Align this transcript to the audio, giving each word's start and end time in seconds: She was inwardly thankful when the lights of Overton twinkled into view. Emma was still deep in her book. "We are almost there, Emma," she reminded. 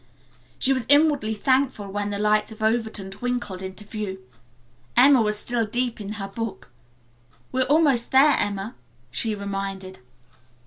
She 0.57 0.73
was 0.73 0.87
inwardly 0.89 1.35
thankful 1.35 1.87
when 1.91 2.09
the 2.09 2.17
lights 2.17 2.51
of 2.51 2.63
Overton 2.63 3.11
twinkled 3.11 3.61
into 3.61 3.83
view. 3.83 4.19
Emma 4.97 5.21
was 5.21 5.37
still 5.37 5.63
deep 5.67 6.01
in 6.01 6.13
her 6.13 6.27
book. 6.27 6.71
"We 7.51 7.61
are 7.61 7.65
almost 7.65 8.09
there, 8.09 8.35
Emma," 8.39 8.73
she 9.11 9.35
reminded. 9.35 9.99